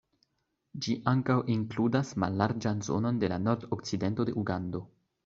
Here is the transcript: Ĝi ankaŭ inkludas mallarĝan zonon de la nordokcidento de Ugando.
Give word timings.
Ĝi 0.85 0.93
ankaŭ 1.11 1.35
inkludas 1.55 2.13
mallarĝan 2.23 2.81
zonon 2.87 3.21
de 3.25 3.29
la 3.35 3.39
nordokcidento 3.49 4.27
de 4.31 4.35
Ugando. 4.45 4.83